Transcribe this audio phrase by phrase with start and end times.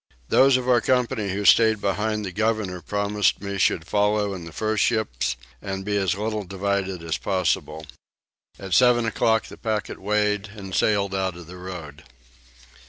[0.29, 4.51] Those of our company who stayed behind the governor promised me should follow in the
[4.51, 7.85] first ships and be as little divided as possible.
[8.57, 12.03] At 7 o'clock the packet weighed and sailed out of the road.